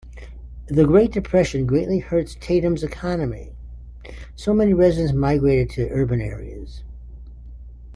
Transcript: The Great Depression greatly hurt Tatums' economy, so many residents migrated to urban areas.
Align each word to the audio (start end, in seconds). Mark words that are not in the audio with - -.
The 0.65 0.83
Great 0.83 1.11
Depression 1.11 1.67
greatly 1.67 1.99
hurt 1.99 2.25
Tatums' 2.41 2.81
economy, 2.81 3.53
so 4.35 4.51
many 4.51 4.73
residents 4.73 5.13
migrated 5.13 5.69
to 5.75 5.91
urban 5.91 6.19
areas. 6.21 6.81